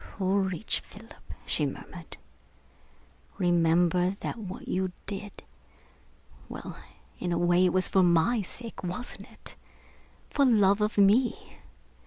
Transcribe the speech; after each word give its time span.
"Courage, 0.17 0.79
Philip," 0.79 1.31
she 1.45 1.63
murmured. 1.67 2.17
"Remember 3.37 4.17
that 4.21 4.39
what 4.39 4.67
you 4.67 4.91
did... 5.05 5.43
well, 6.49 6.75
in 7.19 7.31
a 7.31 7.37
way 7.37 7.65
it 7.65 7.69
was 7.71 7.87
for 7.87 8.01
my 8.01 8.41
sake, 8.41 8.83
wasn't 8.83 9.29
it? 9.31 9.55
for 10.27 10.43
love 10.43 10.81
of 10.81 10.97
me? 10.97 11.59